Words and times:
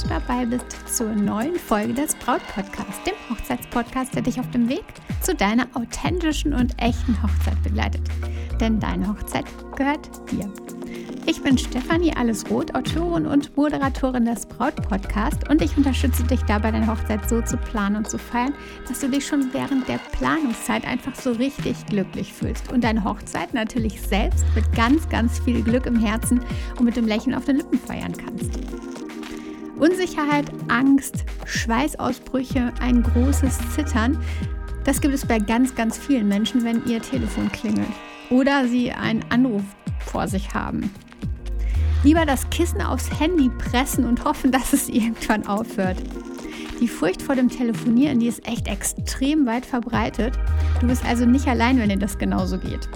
dass 0.00 0.08
du 0.08 0.08
dabei 0.08 0.46
bist 0.46 0.64
zur 0.96 1.08
neuen 1.08 1.56
Folge 1.56 1.92
des 1.92 2.14
Braut-Podcasts, 2.14 3.02
dem 3.04 3.14
Hochzeitspodcast, 3.28 4.14
der 4.14 4.22
dich 4.22 4.40
auf 4.40 4.50
dem 4.50 4.68
Weg 4.68 4.84
zu 5.20 5.34
deiner 5.34 5.66
authentischen 5.74 6.54
und 6.54 6.74
echten 6.80 7.22
Hochzeit 7.22 7.62
begleitet. 7.62 8.02
Denn 8.60 8.80
deine 8.80 9.08
Hochzeit 9.08 9.44
gehört 9.76 10.08
dir. 10.30 10.50
Ich 11.26 11.42
bin 11.42 11.58
Stefanie 11.58 12.16
Allesroth, 12.16 12.74
Autorin 12.74 13.26
und 13.26 13.54
Moderatorin 13.56 14.24
des 14.24 14.46
Braut-Podcasts 14.46 15.48
und 15.50 15.60
ich 15.60 15.76
unterstütze 15.76 16.24
dich 16.24 16.40
dabei, 16.42 16.70
deine 16.70 16.86
Hochzeit 16.86 17.28
so 17.28 17.42
zu 17.42 17.56
planen 17.58 17.96
und 17.96 18.08
zu 18.08 18.18
feiern, 18.18 18.54
dass 18.88 19.00
du 19.00 19.08
dich 19.08 19.26
schon 19.26 19.52
während 19.52 19.86
der 19.86 19.98
Planungszeit 20.12 20.86
einfach 20.86 21.14
so 21.14 21.32
richtig 21.32 21.84
glücklich 21.86 22.32
fühlst 22.32 22.72
und 22.72 22.84
deine 22.84 23.04
Hochzeit 23.04 23.52
natürlich 23.52 24.00
selbst 24.00 24.46
mit 24.54 24.64
ganz, 24.74 25.08
ganz 25.10 25.40
viel 25.40 25.62
Glück 25.62 25.84
im 25.84 25.98
Herzen 25.98 26.40
und 26.78 26.84
mit 26.84 26.96
dem 26.96 27.06
Lächeln 27.06 27.34
auf 27.34 27.44
den 27.44 27.56
Lippen 27.56 27.78
feiern 27.78 28.14
kannst. 28.16 28.58
Unsicherheit, 29.80 30.44
Angst, 30.68 31.24
Schweißausbrüche, 31.46 32.72
ein 32.80 33.02
großes 33.02 33.58
Zittern, 33.74 34.22
das 34.84 35.00
gibt 35.00 35.14
es 35.14 35.26
bei 35.26 35.38
ganz, 35.38 35.74
ganz 35.74 35.98
vielen 35.98 36.28
Menschen, 36.28 36.64
wenn 36.64 36.84
ihr 36.86 37.00
Telefon 37.00 37.50
klingelt 37.50 37.88
oder 38.30 38.66
sie 38.66 38.92
einen 38.92 39.24
Anruf 39.30 39.62
vor 40.06 40.28
sich 40.28 40.54
haben. 40.54 40.90
Lieber 42.02 42.24
das 42.24 42.48
Kissen 42.50 42.80
aufs 42.80 43.10
Handy 43.20 43.50
pressen 43.50 44.04
und 44.04 44.24
hoffen, 44.24 44.50
dass 44.52 44.72
es 44.72 44.88
irgendwann 44.88 45.46
aufhört. 45.46 45.96
Die 46.80 46.88
Furcht 46.88 47.20
vor 47.20 47.34
dem 47.34 47.50
Telefonieren, 47.50 48.20
die 48.20 48.28
ist 48.28 48.46
echt 48.46 48.66
extrem 48.68 49.44
weit 49.46 49.66
verbreitet. 49.66 50.38
Du 50.80 50.86
bist 50.86 51.04
also 51.04 51.26
nicht 51.26 51.46
allein, 51.46 51.78
wenn 51.78 51.90
dir 51.90 51.98
das 51.98 52.16
genauso 52.16 52.58
geht. 52.58 52.88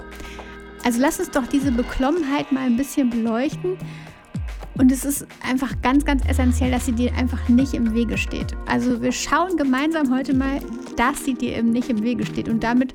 Also 0.83 0.99
lass 1.01 1.19
uns 1.19 1.29
doch 1.29 1.45
diese 1.45 1.71
Beklommenheit 1.71 2.51
mal 2.51 2.65
ein 2.65 2.77
bisschen 2.77 3.11
beleuchten. 3.11 3.77
Und 4.77 4.91
es 4.91 5.05
ist 5.05 5.25
einfach 5.47 5.71
ganz, 5.81 6.03
ganz 6.03 6.25
essentiell, 6.27 6.71
dass 6.71 6.85
sie 6.85 6.91
dir 6.91 7.13
einfach 7.15 7.47
nicht 7.47 7.73
im 7.73 7.93
Wege 7.93 8.17
steht. 8.17 8.55
Also 8.67 9.01
wir 9.01 9.11
schauen 9.11 9.55
gemeinsam 9.55 10.13
heute 10.13 10.33
mal, 10.33 10.59
dass 10.97 11.23
sie 11.23 11.33
dir 11.33 11.57
eben 11.57 11.69
nicht 11.69 11.89
im 11.89 12.03
Wege 12.03 12.25
steht 12.25 12.49
und 12.49 12.63
damit 12.63 12.93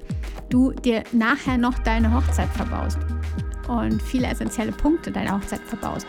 du 0.51 0.73
dir 0.73 1.05
nachher 1.13 1.57
noch 1.57 1.79
deine 1.79 2.13
Hochzeit 2.13 2.49
verbaust 2.51 2.99
und 3.69 4.03
viele 4.03 4.27
essentielle 4.27 4.73
Punkte 4.73 5.11
deiner 5.11 5.39
Hochzeit 5.39 5.63
verbaust. 5.63 6.07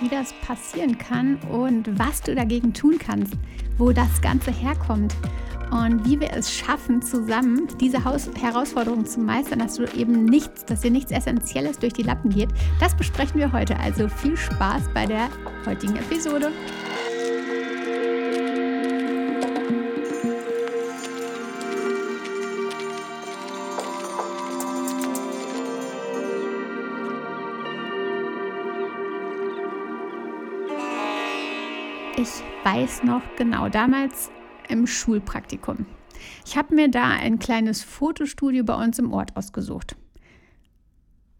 Wie 0.00 0.08
das 0.08 0.32
passieren 0.46 0.98
kann 0.98 1.36
und 1.50 1.98
was 1.98 2.20
du 2.20 2.34
dagegen 2.34 2.72
tun 2.72 2.98
kannst, 2.98 3.34
wo 3.78 3.90
das 3.90 4.20
Ganze 4.20 4.52
herkommt 4.52 5.14
und 5.70 6.04
wie 6.04 6.20
wir 6.20 6.32
es 6.32 6.52
schaffen, 6.52 7.02
zusammen 7.02 7.68
diese 7.80 8.04
Haus 8.04 8.28
Herausforderung 8.40 9.06
zu 9.06 9.20
meistern, 9.20 9.58
dass 9.58 9.76
du 9.76 9.84
eben 9.94 10.24
nichts, 10.24 10.64
dass 10.64 10.80
dir 10.80 10.90
nichts 10.90 11.10
Essentielles 11.10 11.78
durch 11.78 11.92
die 11.92 12.02
Lappen 12.02 12.30
geht, 12.30 12.50
das 12.80 12.96
besprechen 12.96 13.40
wir 13.40 13.52
heute. 13.52 13.78
Also 13.78 14.08
viel 14.08 14.36
Spaß 14.36 14.82
bei 14.92 15.06
der 15.06 15.28
heutigen 15.66 15.96
Episode. 15.96 16.50
Ich 32.16 32.42
weiß 32.64 33.02
noch 33.02 33.22
genau, 33.36 33.68
damals 33.68 34.30
im 34.68 34.86
Schulpraktikum. 34.86 35.86
Ich 36.46 36.56
habe 36.56 36.74
mir 36.74 36.90
da 36.90 37.08
ein 37.08 37.38
kleines 37.38 37.82
Fotostudio 37.82 38.64
bei 38.64 38.82
uns 38.82 38.98
im 38.98 39.12
Ort 39.12 39.36
ausgesucht. 39.36 39.96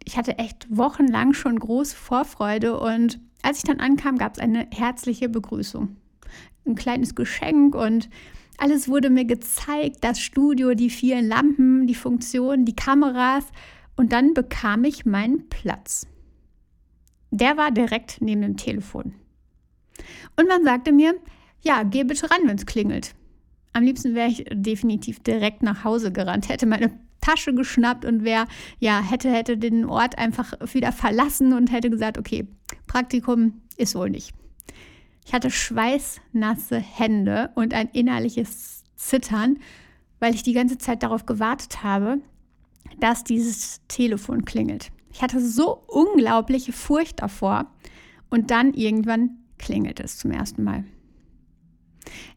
Ich 0.05 0.17
hatte 0.17 0.39
echt 0.39 0.67
wochenlang 0.69 1.33
schon 1.33 1.59
große 1.59 1.97
Vorfreude 1.97 2.79
und 2.79 3.21
als 3.43 3.59
ich 3.59 3.65
dann 3.65 3.81
ankam, 3.81 4.19
gab 4.19 4.35
es 4.35 4.39
eine 4.39 4.67
herzliche 4.71 5.29
Begrüßung. 5.29 5.97
Ein 6.67 6.75
kleines 6.75 7.15
Geschenk 7.15 7.75
und 7.75 8.09
alles 8.57 8.89
wurde 8.89 9.11
mir 9.11 9.25
gezeigt, 9.25 9.99
das 10.03 10.21
Studio, 10.21 10.75
die 10.75 10.91
vielen 10.91 11.27
Lampen, 11.27 11.87
die 11.87 11.95
Funktionen, 11.95 12.65
die 12.65 12.77
Kameras 12.77 13.45
und 13.97 14.13
dann 14.13 14.35
bekam 14.35 14.85
ich 14.85 15.05
meinen 15.05 15.49
Platz. 15.49 16.07
Der 17.31 17.57
war 17.57 17.71
direkt 17.71 18.21
neben 18.21 18.43
dem 18.43 18.57
Telefon. 18.57 19.15
Und 20.37 20.49
man 20.49 20.65
sagte 20.65 20.93
mir, 20.93 21.15
ja, 21.65 21.83
geh 21.83 22.05
bitte 22.05 22.31
ran, 22.31 22.47
wenn 22.47 22.57
es 22.57 22.67
klingelt. 22.67 23.15
Am 23.73 23.83
liebsten 23.83 24.15
wäre 24.15 24.29
ich 24.29 24.45
definitiv 24.53 25.21
direkt 25.21 25.63
nach 25.63 25.83
Hause 25.83 26.13
gerannt, 26.13 26.49
hätte 26.49 26.67
meine 26.67 26.93
Tasche 27.21 27.55
geschnappt 27.55 28.05
und 28.05 28.23
wäre, 28.23 28.47
ja, 28.79 29.01
hätte, 29.01 29.33
hätte 29.33 29.57
den 29.57 29.87
Ort 29.87 30.19
einfach 30.19 30.53
wieder 30.73 30.93
verlassen 30.93 31.55
und 31.55 31.73
hätte 31.73 31.91
gesagt, 31.91 32.19
okay, 32.19 32.47
Praktikum 32.87 33.63
ist 33.77 33.95
wohl 33.95 34.11
nicht. 34.11 34.33
Ich 35.27 35.33
hatte 35.33 35.51
schweißnasse 35.51 36.79
Hände 36.79 37.51
und 37.55 37.73
ein 37.73 37.89
innerliches 37.89 38.85
Zittern, 38.95 39.59
weil 40.21 40.35
ich 40.35 40.43
die 40.43 40.53
ganze 40.53 40.79
Zeit 40.79 41.03
darauf 41.03 41.25
gewartet 41.25 41.83
habe, 41.83 42.19
dass 43.01 43.25
dieses 43.25 43.81
Telefon 43.89 44.45
klingelt. 44.45 44.93
Ich 45.13 45.23
hatte 45.23 45.41
so 45.41 45.83
unglaubliche 45.87 46.73
Furcht 46.73 47.23
davor 47.23 47.73
und 48.29 48.51
dann 48.51 48.75
irgendwann 48.75 49.39
klingelt 49.59 50.01
es 50.01 50.19
zum 50.19 50.31
ersten 50.31 50.63
Mal. 50.63 50.85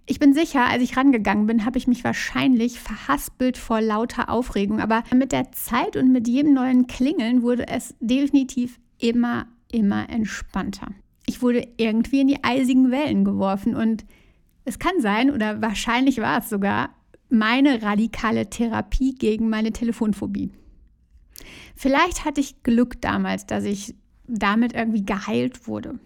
Ich 0.05 0.19
bin 0.19 0.33
sicher, 0.33 0.65
als 0.65 0.81
ich 0.81 0.95
rangegangen 0.95 1.47
bin, 1.47 1.65
habe 1.65 1.77
ich 1.77 1.87
mich 1.87 2.03
wahrscheinlich 2.03 2.79
verhaspelt 2.79 3.57
vor 3.57 3.81
lauter 3.81 4.29
Aufregung, 4.29 4.79
aber 4.79 5.03
mit 5.13 5.31
der 5.31 5.51
Zeit 5.51 5.97
und 5.97 6.11
mit 6.11 6.27
jedem 6.27 6.53
neuen 6.53 6.87
Klingeln 6.87 7.41
wurde 7.41 7.67
es 7.67 7.95
definitiv 7.99 8.79
immer, 8.99 9.47
immer 9.71 10.09
entspannter. 10.09 10.87
Ich 11.25 11.41
wurde 11.41 11.67
irgendwie 11.77 12.21
in 12.21 12.27
die 12.27 12.43
eisigen 12.43 12.89
Wellen 12.89 13.25
geworfen 13.25 13.75
und 13.75 14.05
es 14.63 14.79
kann 14.79 14.99
sein, 14.99 15.31
oder 15.31 15.61
wahrscheinlich 15.61 16.19
war 16.19 16.39
es 16.39 16.49
sogar, 16.49 16.89
meine 17.29 17.81
radikale 17.81 18.49
Therapie 18.49 19.15
gegen 19.15 19.49
meine 19.49 19.71
Telefonphobie. 19.71 20.51
Vielleicht 21.75 22.25
hatte 22.25 22.41
ich 22.41 22.63
Glück 22.63 23.01
damals, 23.01 23.45
dass 23.45 23.63
ich 23.63 23.95
damit 24.27 24.73
irgendwie 24.73 25.05
geheilt 25.05 25.67
wurde. 25.67 25.99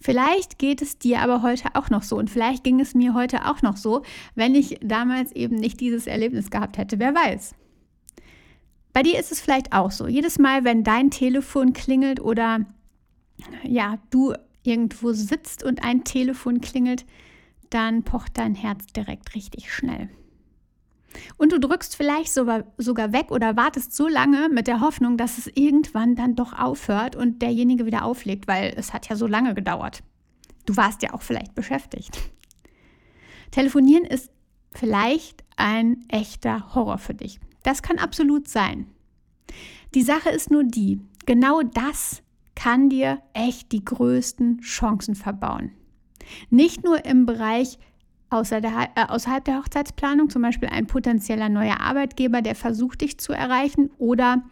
Vielleicht 0.00 0.58
geht 0.58 0.82
es 0.82 0.98
dir 0.98 1.20
aber 1.20 1.42
heute 1.42 1.68
auch 1.74 1.90
noch 1.90 2.02
so 2.02 2.16
und 2.16 2.30
vielleicht 2.30 2.64
ging 2.64 2.80
es 2.80 2.94
mir 2.94 3.14
heute 3.14 3.46
auch 3.48 3.62
noch 3.62 3.76
so, 3.76 4.02
wenn 4.34 4.54
ich 4.54 4.78
damals 4.82 5.32
eben 5.32 5.56
nicht 5.56 5.80
dieses 5.80 6.06
Erlebnis 6.06 6.50
gehabt 6.50 6.78
hätte. 6.78 6.98
Wer 6.98 7.14
weiß. 7.14 7.54
Bei 8.92 9.02
dir 9.02 9.18
ist 9.18 9.30
es 9.30 9.40
vielleicht 9.40 9.72
auch 9.72 9.90
so. 9.90 10.06
Jedes 10.06 10.38
Mal, 10.38 10.64
wenn 10.64 10.82
dein 10.82 11.10
Telefon 11.10 11.72
klingelt 11.74 12.20
oder 12.20 12.60
ja, 13.62 13.98
du 14.10 14.32
irgendwo 14.62 15.12
sitzt 15.12 15.62
und 15.62 15.84
ein 15.84 16.04
Telefon 16.04 16.60
klingelt, 16.60 17.04
dann 17.70 18.02
pocht 18.04 18.38
dein 18.38 18.54
Herz 18.54 18.86
direkt 18.86 19.34
richtig 19.34 19.72
schnell. 19.72 20.08
Und 21.36 21.52
du 21.52 21.60
drückst 21.60 21.96
vielleicht 21.96 22.32
sogar, 22.32 22.64
weg 22.76 23.30
oder 23.30 23.56
wartest 23.56 23.94
so 23.94 24.08
lange 24.08 24.48
mit 24.48 24.66
der 24.66 24.80
Hoffnung, 24.80 25.16
dass 25.16 25.38
es 25.38 25.46
irgendwann 25.48 26.14
dann 26.16 26.34
doch 26.34 26.52
aufhört 26.52 27.16
und 27.16 27.42
derjenige 27.42 27.86
wieder 27.86 28.04
auflegt, 28.04 28.48
weil 28.48 28.74
es 28.76 28.92
hat 28.92 29.08
ja 29.08 29.16
so 29.16 29.26
lange 29.26 29.54
gedauert. 29.54 30.02
Du 30.66 30.76
warst 30.76 31.02
ja 31.02 31.14
auch 31.14 31.22
vielleicht 31.22 31.54
beschäftigt. 31.54 32.18
Telefonieren 33.50 34.04
ist 34.04 34.30
vielleicht 34.72 35.44
ein 35.56 36.04
echter 36.08 36.74
Horror 36.74 36.98
für 36.98 37.14
dich. 37.14 37.40
Das 37.62 37.82
kann 37.82 37.98
absolut 37.98 38.48
sein. 38.48 38.86
Die 39.94 40.02
Sache 40.02 40.30
ist 40.30 40.50
nur 40.50 40.64
die, 40.64 41.00
genau 41.24 41.62
das 41.62 42.22
kann 42.54 42.88
dir 42.88 43.22
echt 43.32 43.72
die 43.72 43.84
größten 43.84 44.60
Chancen 44.60 45.14
verbauen. 45.14 45.72
Nicht 46.50 46.84
nur 46.84 47.04
im 47.04 47.26
Bereich 47.26 47.78
äh, 48.30 49.06
außerhalb 49.08 49.44
der 49.44 49.58
Hochzeitsplanung, 49.58 50.30
zum 50.30 50.42
Beispiel 50.42 50.68
ein 50.68 50.86
potenzieller 50.86 51.48
neuer 51.48 51.80
Arbeitgeber, 51.80 52.42
der 52.42 52.54
versucht, 52.54 53.00
dich 53.00 53.18
zu 53.18 53.32
erreichen 53.32 53.90
oder 53.98 54.42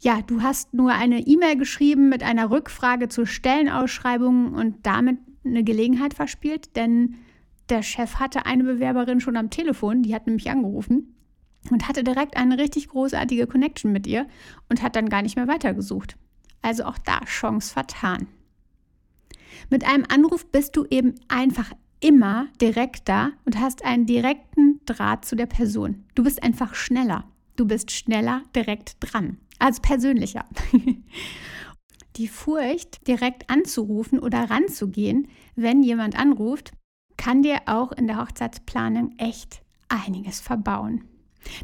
ja, 0.00 0.22
du 0.22 0.42
hast 0.42 0.74
nur 0.74 0.92
eine 0.92 1.26
E-Mail 1.26 1.56
geschrieben 1.56 2.08
mit 2.08 2.22
einer 2.22 2.50
Rückfrage 2.50 3.08
zur 3.08 3.26
Stellenausschreibung 3.26 4.54
und 4.54 4.86
damit 4.86 5.18
eine 5.44 5.64
Gelegenheit 5.64 6.14
verspielt, 6.14 6.76
denn 6.76 7.16
der 7.68 7.82
Chef 7.82 8.16
hatte 8.16 8.46
eine 8.46 8.64
Bewerberin 8.64 9.20
schon 9.20 9.36
am 9.36 9.50
Telefon, 9.50 10.02
die 10.02 10.14
hat 10.14 10.26
nämlich 10.26 10.50
angerufen 10.50 11.14
und 11.70 11.88
hatte 11.88 12.04
direkt 12.04 12.36
eine 12.36 12.58
richtig 12.58 12.88
großartige 12.88 13.46
Connection 13.46 13.92
mit 13.92 14.06
ihr 14.06 14.26
und 14.68 14.82
hat 14.82 14.96
dann 14.96 15.08
gar 15.08 15.22
nicht 15.22 15.36
mehr 15.36 15.48
weitergesucht. 15.48 16.16
Also 16.62 16.84
auch 16.84 16.98
da 16.98 17.20
Chance 17.24 17.72
vertan. 17.72 18.28
Mit 19.70 19.84
einem 19.84 20.04
Anruf 20.08 20.46
bist 20.50 20.76
du 20.76 20.86
eben 20.88 21.14
einfach 21.28 21.72
immer 22.00 22.48
direkt 22.60 23.08
da 23.08 23.30
und 23.44 23.58
hast 23.58 23.84
einen 23.84 24.06
direkten 24.06 24.80
Draht 24.86 25.24
zu 25.24 25.36
der 25.36 25.46
Person. 25.46 26.04
Du 26.14 26.22
bist 26.22 26.42
einfach 26.42 26.74
schneller. 26.74 27.24
Du 27.56 27.66
bist 27.66 27.90
schneller 27.90 28.42
direkt 28.54 28.96
dran. 29.00 29.38
Also 29.58 29.82
persönlicher. 29.82 30.44
Die 32.16 32.28
Furcht, 32.28 33.06
direkt 33.06 33.48
anzurufen 33.48 34.18
oder 34.18 34.50
ranzugehen, 34.50 35.28
wenn 35.54 35.82
jemand 35.82 36.18
anruft, 36.18 36.72
kann 37.16 37.42
dir 37.42 37.60
auch 37.66 37.92
in 37.92 38.06
der 38.06 38.20
Hochzeitsplanung 38.20 39.14
echt 39.18 39.62
einiges 39.88 40.40
verbauen. 40.40 41.04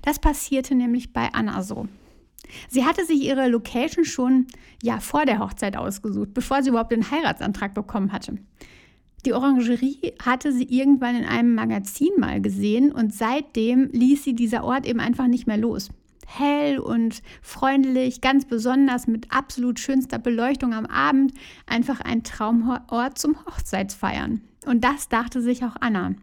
Das 0.03 0.19
passierte 0.19 0.75
nämlich 0.75 1.13
bei 1.13 1.33
Anna 1.33 1.63
so. 1.63 1.89
Sie 2.69 2.85
hatte 2.85 3.05
sich 3.05 3.23
ihre 3.23 3.49
Location 3.49 4.05
schon 4.05 4.47
ja 4.83 5.01
vor 5.01 5.25
der 5.25 5.39
Hochzeit 5.39 5.77
ausgesucht, 5.77 6.35
bevor 6.35 6.63
sie 6.63 6.71
überhaupt 6.71 6.93
den 6.93 7.11
Heiratsantrag 7.11 7.75
bekommen 7.75 8.13
hatte. 8.13 8.39
Die 9.25 9.32
Orangerie 9.32 10.12
hatte 10.23 10.53
sie 10.53 10.65
irgendwann 10.65 11.17
in 11.17 11.25
einem 11.25 11.55
Magazin 11.55 12.11
mal 12.19 12.43
gesehen 12.43 12.93
und 12.93 13.15
seitdem 13.15 13.88
ließ 13.91 14.23
sie 14.23 14.35
dieser 14.35 14.65
Ort 14.65 14.87
eben 14.87 15.00
einfach 15.00 15.26
nicht 15.29 15.47
mehr 15.47 15.56
los. 15.56 15.88
Hell 16.26 16.79
und 16.79 17.23
freundlich, 17.43 18.21
ganz 18.21 18.44
besonders 18.44 19.06
mit 19.06 19.31
absolut 19.31 19.79
schönster 19.79 20.19
Beleuchtung 20.19 20.75
am 20.75 20.87
Abend, 20.87 21.32
einfach 21.67 22.00
ein 22.00 22.23
Traumort 22.23 23.19
zum 23.19 23.37
Hochzeitsfeiern. 23.47 24.43
Und 24.67 24.85
das 24.85 25.09
dachte 25.09 25.41
sich 25.41 25.65
auch 25.65 25.77
Anna. 25.81 26.15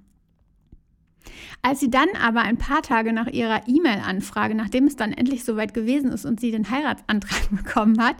Als 1.61 1.79
sie 1.79 1.91
dann 1.91 2.09
aber 2.21 2.41
ein 2.41 2.57
paar 2.57 2.81
Tage 2.81 3.13
nach 3.13 3.27
ihrer 3.27 3.67
E-Mail-Anfrage, 3.67 4.55
nachdem 4.55 4.85
es 4.85 4.95
dann 4.95 5.11
endlich 5.11 5.43
soweit 5.43 5.73
gewesen 5.73 6.11
ist 6.11 6.25
und 6.25 6.39
sie 6.39 6.51
den 6.51 6.69
Heiratsantrag 6.69 7.49
bekommen 7.51 8.01
hat, 8.01 8.17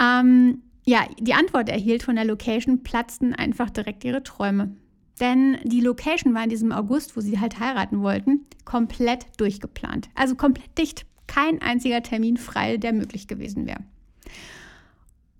ähm, 0.00 0.62
ja, 0.84 1.06
die 1.18 1.34
Antwort 1.34 1.68
erhielt 1.68 2.02
von 2.02 2.16
der 2.16 2.24
Location, 2.24 2.82
platzten 2.82 3.34
einfach 3.34 3.70
direkt 3.70 4.04
ihre 4.04 4.22
Träume. 4.22 4.74
Denn 5.20 5.58
die 5.62 5.80
Location 5.80 6.34
war 6.34 6.42
in 6.42 6.50
diesem 6.50 6.72
August, 6.72 7.16
wo 7.16 7.20
sie 7.20 7.38
halt 7.38 7.60
heiraten 7.60 8.02
wollten, 8.02 8.46
komplett 8.64 9.26
durchgeplant. 9.36 10.08
Also 10.14 10.34
komplett 10.34 10.76
dicht. 10.78 11.06
Kein 11.28 11.62
einziger 11.62 12.02
Termin 12.02 12.36
frei, 12.36 12.76
der 12.76 12.92
möglich 12.92 13.28
gewesen 13.28 13.66
wäre. 13.66 13.80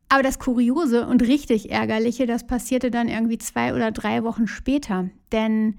Aber 0.08 0.22
das 0.22 0.38
Kuriose 0.38 1.06
und 1.06 1.22
richtig 1.22 1.70
Ärgerliche, 1.70 2.26
das 2.26 2.46
passierte 2.46 2.90
dann 2.90 3.08
irgendwie 3.08 3.38
zwei 3.38 3.74
oder 3.74 3.90
drei 3.90 4.24
Wochen 4.24 4.46
später. 4.46 5.10
Denn 5.32 5.78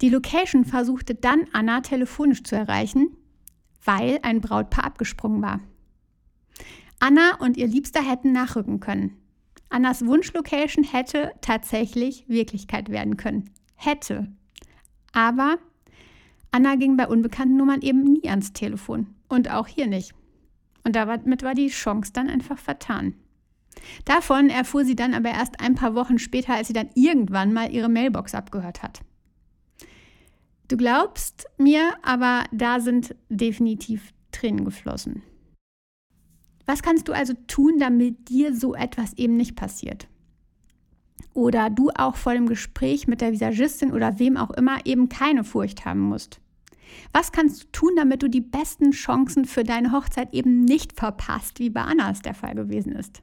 die 0.00 0.08
Location 0.08 0.64
versuchte 0.64 1.14
dann 1.14 1.46
Anna 1.52 1.80
telefonisch 1.80 2.44
zu 2.44 2.56
erreichen, 2.56 3.08
weil 3.84 4.18
ein 4.22 4.40
Brautpaar 4.40 4.84
abgesprungen 4.84 5.42
war. 5.42 5.60
Anna 7.02 7.34
und 7.40 7.56
ihr 7.56 7.66
Liebster 7.66 8.00
hätten 8.00 8.30
nachrücken 8.30 8.78
können. 8.78 9.16
Annas 9.70 10.06
Wunschlocation 10.06 10.84
hätte 10.84 11.32
tatsächlich 11.40 12.28
Wirklichkeit 12.28 12.90
werden 12.90 13.16
können. 13.16 13.50
Hätte. 13.74 14.28
Aber 15.10 15.58
Anna 16.52 16.76
ging 16.76 16.96
bei 16.96 17.08
unbekannten 17.08 17.56
Nummern 17.56 17.80
eben 17.80 18.04
nie 18.04 18.28
ans 18.28 18.52
Telefon. 18.52 19.08
Und 19.28 19.50
auch 19.50 19.66
hier 19.66 19.88
nicht. 19.88 20.14
Und 20.84 20.94
damit 20.94 21.42
war 21.42 21.54
die 21.54 21.70
Chance 21.70 22.12
dann 22.12 22.30
einfach 22.30 22.58
vertan. 22.58 23.14
Davon 24.04 24.48
erfuhr 24.48 24.84
sie 24.84 24.94
dann 24.94 25.12
aber 25.12 25.30
erst 25.30 25.58
ein 25.58 25.74
paar 25.74 25.96
Wochen 25.96 26.20
später, 26.20 26.54
als 26.54 26.68
sie 26.68 26.72
dann 26.72 26.90
irgendwann 26.94 27.52
mal 27.52 27.72
ihre 27.72 27.88
Mailbox 27.88 28.32
abgehört 28.32 28.84
hat. 28.84 29.00
Du 30.68 30.76
glaubst 30.76 31.46
mir, 31.58 31.94
aber 32.02 32.44
da 32.52 32.78
sind 32.78 33.16
definitiv 33.28 34.12
Tränen 34.30 34.64
geflossen. 34.64 35.24
Was 36.66 36.82
kannst 36.82 37.08
du 37.08 37.12
also 37.12 37.34
tun, 37.46 37.78
damit 37.78 38.28
dir 38.28 38.54
so 38.54 38.74
etwas 38.74 39.12
eben 39.14 39.36
nicht 39.36 39.56
passiert? 39.56 40.08
Oder 41.34 41.70
du 41.70 41.90
auch 41.90 42.16
vor 42.16 42.34
dem 42.34 42.46
Gespräch 42.46 43.06
mit 43.06 43.20
der 43.20 43.32
Visagistin 43.32 43.92
oder 43.92 44.18
wem 44.18 44.36
auch 44.36 44.50
immer 44.50 44.84
eben 44.84 45.08
keine 45.08 45.44
Furcht 45.44 45.84
haben 45.84 46.00
musst. 46.00 46.40
Was 47.12 47.32
kannst 47.32 47.62
du 47.62 47.66
tun, 47.72 47.90
damit 47.96 48.22
du 48.22 48.28
die 48.28 48.42
besten 48.42 48.90
Chancen 48.90 49.46
für 49.46 49.64
deine 49.64 49.92
Hochzeit 49.92 50.34
eben 50.34 50.64
nicht 50.64 50.92
verpasst, 50.92 51.58
wie 51.58 51.70
bei 51.70 51.82
Anna 51.82 52.10
es 52.10 52.20
der 52.20 52.34
Fall 52.34 52.54
gewesen 52.54 52.92
ist? 52.92 53.22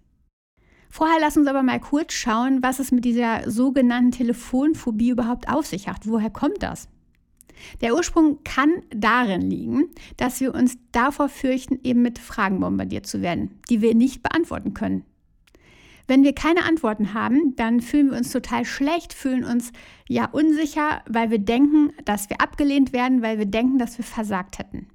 Vorher 0.90 1.20
lass 1.20 1.38
uns 1.38 1.48
aber 1.48 1.62
mal 1.62 1.80
kurz 1.80 2.14
schauen, 2.14 2.64
was 2.64 2.80
es 2.80 2.92
mit 2.92 3.06
dieser 3.06 3.50
sogenannten 3.50 4.12
Telefonphobie 4.12 5.10
überhaupt 5.10 5.48
auf 5.48 5.68
sich 5.68 5.88
hat. 5.88 6.08
Woher 6.08 6.32
kommt 6.32 6.64
das? 6.64 6.90
Der 7.82 7.96
Ursprung 7.96 8.44
kann 8.44 8.70
darin 8.90 9.42
liegen, 9.42 9.90
dass 10.18 10.40
wir 10.42 10.54
uns 10.54 10.78
davor 10.92 11.30
fürchten, 11.30 11.80
eben 11.84 12.02
mit 12.02 12.20
Fragen 12.20 12.60
bombardiert 12.60 13.06
zu 13.06 13.22
werden, 13.22 13.60
die 13.70 13.82
wir 13.82 13.96
nicht 13.96 14.24
beantworten 14.24 14.74
können. 14.74 15.06
Wenn 16.08 16.24
wir 16.24 16.34
keine 16.34 16.64
Antworten 16.64 17.14
haben, 17.14 17.56
dann 17.56 17.82
fühlen 17.82 18.10
wir 18.10 18.18
uns 18.18 18.32
total 18.32 18.66
schlecht, 18.66 19.14
fühlen 19.14 19.44
uns 19.44 19.72
ja 20.08 20.26
unsicher, 20.26 21.04
weil 21.08 21.30
wir 21.30 21.38
denken, 21.38 21.94
dass 22.04 22.32
wir 22.32 22.42
abgelehnt 22.42 22.94
werden, 22.94 23.22
weil 23.22 23.38
wir 23.38 23.46
denken, 23.46 23.78
dass 23.78 24.00
wir 24.00 24.06
versagt 24.06 24.58
hätten. 24.58 24.88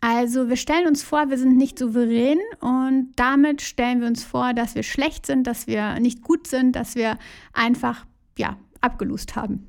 Also 0.00 0.48
wir 0.48 0.56
stellen 0.56 0.86
uns 0.86 1.02
vor, 1.02 1.30
wir 1.30 1.38
sind 1.38 1.56
nicht 1.56 1.80
souverän 1.80 2.38
und 2.60 3.12
damit 3.16 3.60
stellen 3.60 4.00
wir 4.00 4.06
uns 4.06 4.22
vor, 4.22 4.54
dass 4.54 4.76
wir 4.76 4.84
schlecht 4.84 5.26
sind, 5.26 5.48
dass 5.48 5.66
wir 5.66 5.98
nicht 5.98 6.22
gut 6.22 6.46
sind, 6.46 6.76
dass 6.76 6.94
wir 6.94 7.18
einfach 7.52 8.06
ja, 8.38 8.56
abgelust 8.80 9.34
haben. 9.34 9.66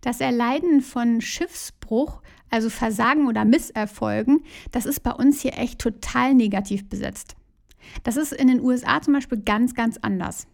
Das 0.00 0.20
Erleiden 0.20 0.80
von 0.80 1.20
Schiffsbruch, 1.20 2.22
also 2.48 2.70
Versagen 2.70 3.26
oder 3.26 3.44
Misserfolgen, 3.44 4.42
das 4.72 4.86
ist 4.86 5.00
bei 5.00 5.12
uns 5.12 5.40
hier 5.42 5.58
echt 5.58 5.78
total 5.78 6.34
negativ 6.34 6.88
besetzt. 6.88 7.36
Das 8.02 8.16
ist 8.16 8.32
in 8.32 8.48
den 8.48 8.60
USA 8.60 9.00
zum 9.02 9.14
Beispiel 9.14 9.38
ganz, 9.38 9.74
ganz 9.74 9.98
anders. 9.98 10.46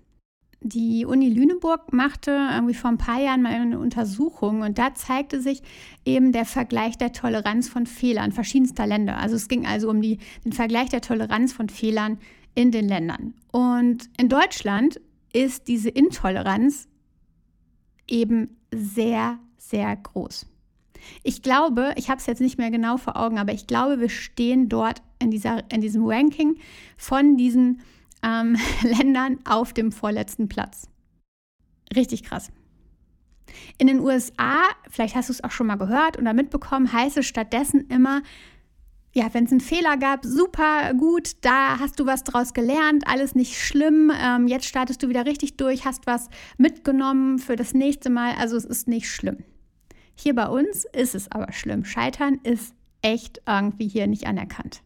Die 0.62 1.04
Uni 1.04 1.28
Lüneburg 1.28 1.93
machte 1.93 2.31
irgendwie 2.31 2.75
vor 2.75 2.90
ein 2.90 2.98
paar 2.98 3.20
Jahren 3.20 3.43
mal 3.43 3.52
eine 3.52 3.78
Untersuchung 3.78 4.62
und 4.62 4.78
da 4.78 4.94
zeigte 4.94 5.40
sich 5.40 5.62
eben 6.04 6.32
der 6.32 6.44
Vergleich 6.44 6.96
der 6.96 7.12
Toleranz 7.12 7.69
von 7.69 7.87
Fehlern 7.87 8.32
verschiedenster 8.32 8.87
Länder. 8.87 9.19
Also 9.19 9.37
es 9.37 9.48
ging 9.48 9.66
also 9.66 9.90
um 9.90 10.00
die, 10.00 10.19
den 10.44 10.52
Vergleich 10.52 10.88
der 10.88 11.02
Toleranz 11.02 11.52
von 11.52 11.69
Fehlern 11.69 12.19
in 12.54 12.72
den 12.72 12.88
Ländern. 12.88 13.34
Und 13.52 14.08
in 14.16 14.28
Deutschland 14.28 14.98
ist 15.32 15.69
diese 15.69 15.90
Intoleranz 15.90 16.88
eben 18.08 18.56
sehr, 18.72 19.38
sehr 19.58 19.96
groß. 19.96 20.46
Ich 21.22 21.42
glaube, 21.42 21.92
ich 21.96 22.08
habe 22.10 22.20
es 22.20 22.26
jetzt 22.26 22.40
nicht 22.40 22.58
mehr 22.58 22.70
genau 22.70 22.96
vor 22.96 23.16
Augen, 23.16 23.38
aber 23.38 23.52
ich 23.52 23.66
glaube, 23.66 24.00
wir 24.00 24.08
stehen 24.08 24.68
dort 24.68 25.02
in, 25.18 25.30
dieser, 25.30 25.70
in 25.70 25.80
diesem 25.80 26.04
Ranking 26.06 26.56
von 26.96 27.36
diesen 27.36 27.80
ähm, 28.22 28.56
Ländern 28.82 29.38
auf 29.44 29.72
dem 29.72 29.92
vorletzten 29.92 30.48
Platz. 30.48 30.88
Richtig 31.94 32.24
krass. 32.24 32.50
In 33.79 33.86
den 33.86 34.00
USA, 34.00 34.58
vielleicht 34.91 35.14
hast 35.14 35.29
du 35.29 35.32
es 35.32 35.44
auch 35.44 35.50
schon 35.50 35.69
mal 35.69 35.76
gehört 35.76 36.19
oder 36.19 36.32
mitbekommen, 36.32 36.93
heißt 36.93 37.17
es 37.17 37.26
stattdessen 37.26 37.86
immer, 37.88 38.22
ja, 39.17 39.32
wenn 39.32 39.44
es 39.44 39.51
einen 39.51 39.61
Fehler 39.61 39.96
gab, 39.96 40.27
super 40.27 40.93
gut, 40.93 41.37
da 41.41 41.79
hast 41.79 41.99
du 41.99 42.05
was 42.05 42.23
draus 42.23 42.53
gelernt, 42.53 43.08
alles 43.08 43.35
nicht 43.35 43.58
schlimm, 43.58 44.13
ähm, 44.15 44.46
jetzt 44.46 44.67
startest 44.67 45.03
du 45.03 45.08
wieder 45.08 45.25
richtig 45.25 45.56
durch, 45.56 45.87
hast 45.87 46.06
was 46.06 46.29
mitgenommen 46.58 47.39
für 47.39 47.56
das 47.56 47.73
nächste 47.73 48.11
Mal, 48.11 48.35
also 48.35 48.58
es 48.58 48.67
ist 48.67 48.89
nicht 48.89 49.11
schlimm. 49.11 49.39
Hier 50.15 50.35
bei 50.35 50.46
uns 50.49 50.85
ist 50.93 51.15
es 51.15 51.32
aber 51.32 51.51
schlimm. 51.53 51.87
Scheitern 51.87 52.41
ist 52.43 52.75
echt 53.01 53.41
irgendwie 53.49 53.89
hier 53.89 54.06
nicht 54.06 54.27
anerkannt. 54.27 54.82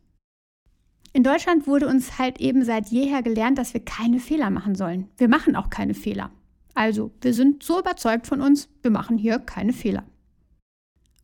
In 1.12 1.24
Deutschland 1.24 1.66
wurde 1.66 1.88
uns 1.88 2.18
halt 2.20 2.40
eben 2.40 2.64
seit 2.64 2.86
jeher 2.86 3.22
gelernt, 3.22 3.58
dass 3.58 3.74
wir 3.74 3.84
keine 3.84 4.20
Fehler 4.20 4.50
machen 4.50 4.76
sollen. 4.76 5.08
Wir 5.18 5.28
machen 5.28 5.56
auch 5.56 5.70
keine 5.70 5.94
Fehler. 5.94 6.30
Also, 6.74 7.10
wir 7.20 7.34
sind 7.34 7.64
so 7.64 7.80
überzeugt 7.80 8.28
von 8.28 8.40
uns, 8.40 8.68
wir 8.82 8.92
machen 8.92 9.18
hier 9.18 9.40
keine 9.40 9.72
Fehler. 9.72 10.04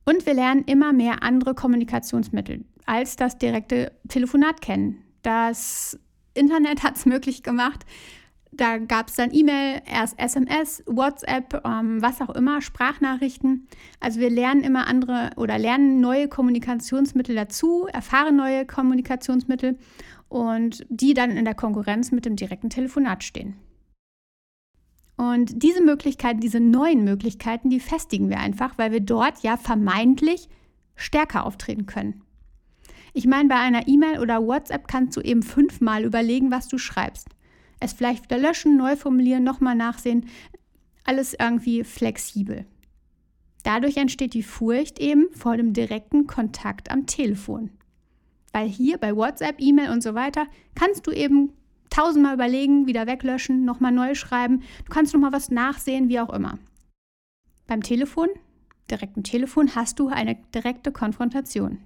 Und 0.05 0.27
wir 0.27 0.35
lernen 0.35 0.65
immer 0.67 0.93
mehr 0.93 1.23
andere 1.23 1.55
Kommunikationsmittel 1.55 2.65
als 2.87 3.17
das 3.17 3.39
direkte 3.39 3.93
Telefonat 4.09 4.61
kennen. 4.61 5.03
Das 5.23 5.99
Internet 6.35 6.83
hat 6.83 6.97
es 6.97 7.07
möglich 7.07 7.43
gemacht, 7.43 7.85
da 8.57 8.79
gab 8.79 9.09
es 9.09 9.17
dann 9.17 9.35
E-Mail, 9.35 9.83
erst 9.85 10.19
SMS, 10.19 10.83
WhatsApp, 10.87 11.63
ähm, 11.65 12.01
was 12.01 12.21
auch 12.21 12.31
immer, 12.31 12.63
Sprachnachrichten. 12.63 13.69
Also 14.01 14.21
wir 14.21 14.31
lernen 14.31 14.63
immer 14.63 14.87
andere 14.87 15.31
oder 15.37 15.59
lernen 15.59 16.01
neue 16.01 16.29
Kommunikationsmittel 16.29 17.35
dazu, 17.35 17.87
erfahren 17.93 18.37
neue 18.37 18.65
Kommunikationsmittel 18.65 19.79
und 20.29 20.87
die 20.89 21.13
dann 21.13 21.37
in 21.37 21.45
der 21.45 21.55
Konkurrenz 21.55 22.13
mit 22.13 22.25
dem 22.25 22.37
direkten 22.37 22.71
Telefonat 22.71 23.25
stehen. 23.25 23.57
Und 25.17 25.63
diese 25.63 25.83
Möglichkeiten, 25.83 26.41
diese 26.41 26.61
neuen 26.61 27.05
Möglichkeiten, 27.05 27.71
die 27.71 27.81
festigen 27.81 28.29
wir 28.29 28.39
einfach, 28.39 28.77
weil 28.77 28.93
wir 28.93 29.01
dort 29.01 29.43
ja 29.43 29.57
vermeintlich 29.57 30.49
stärker 30.95 31.45
auftreten 31.45 31.87
können. 31.87 32.23
Ich 33.17 33.27
meine, 33.27 33.49
bei 33.49 33.57
einer 33.57 33.89
E-Mail 33.89 34.21
oder 34.21 34.47
WhatsApp 34.47 34.89
kannst 34.89 35.17
du 35.17 35.23
eben 35.23 35.43
fünfmal 35.43 36.05
überlegen, 36.05 36.51
was 36.51 36.69
du 36.69 36.79
schreibst 36.79 37.29
es 37.81 37.93
vielleicht 37.93 38.25
wieder 38.25 38.39
löschen, 38.39 38.77
neu 38.77 38.97
formulieren, 38.97 39.45
nochmal 39.45 39.75
nachsehen. 39.75 40.27
Alles 41.05 41.35
irgendwie 41.39 41.85
flexibel. 41.85 42.67
Dadurch 43.63 43.97
entsteht 43.97 44.35
die 44.35 44.43
Furcht 44.43 44.99
eben 44.99 45.27
vor 45.33 45.57
dem 45.57 45.73
direkten 45.73 46.27
Kontakt 46.27 46.91
am 46.91 47.07
Telefon. 47.07 47.71
Weil 48.53 48.69
hier 48.69 48.99
bei 48.99 49.15
WhatsApp, 49.15 49.57
E-Mail 49.59 49.91
und 49.91 50.03
so 50.03 50.15
weiter 50.15 50.47
kannst 50.75 51.07
du 51.07 51.11
eben 51.11 51.53
tausendmal 51.91 52.35
überlegen, 52.35 52.87
wieder 52.87 53.07
weglöschen, 53.07 53.65
nochmal 53.65 53.93
neu 53.93 54.15
schreiben. 54.15 54.63
Du 54.85 54.93
kannst 54.93 55.13
nochmal 55.13 55.33
was 55.33 55.51
nachsehen, 55.51 56.09
wie 56.09 56.21
auch 56.21 56.33
immer. 56.33 56.59
Beim 57.67 57.83
Telefon, 57.83 58.29
direkten 58.91 59.25
Telefon, 59.25 59.75
hast 59.75 59.99
du 59.99 60.09
eine 60.09 60.37
direkte 60.55 60.93
Konfrontation. 60.93 61.81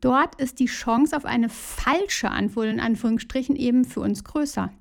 Dort 0.00 0.40
ist 0.40 0.60
die 0.60 0.66
Chance 0.66 1.16
auf 1.16 1.24
eine 1.24 1.48
falsche 1.48 2.30
Antwort 2.30 2.66
in 2.66 2.80
Anführungsstrichen 2.80 3.56
eben 3.56 3.84
für 3.84 4.00
uns 4.00 4.24
größer. 4.24 4.72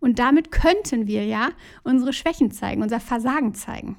Und 0.00 0.18
damit 0.18 0.50
könnten 0.50 1.06
wir 1.06 1.24
ja 1.24 1.50
unsere 1.82 2.12
Schwächen 2.12 2.50
zeigen, 2.50 2.82
unser 2.82 3.00
Versagen 3.00 3.54
zeigen. 3.54 3.96